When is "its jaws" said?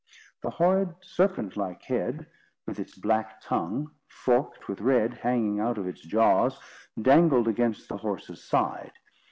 5.85-6.59